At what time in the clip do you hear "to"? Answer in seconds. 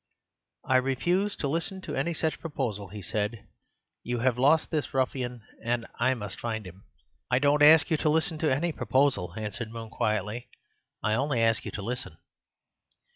1.35-1.47, 1.81-1.93, 7.97-8.09, 8.39-8.51, 11.73-11.83